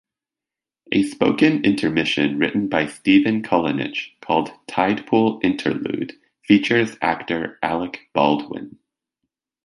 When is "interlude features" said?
5.43-6.97